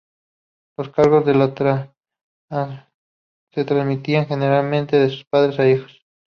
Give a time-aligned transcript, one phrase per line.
[0.79, 1.25] Los cargos
[3.53, 6.03] se transmitían, generalmente, de padres a hijos.